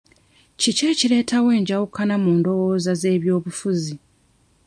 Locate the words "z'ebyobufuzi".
3.01-3.95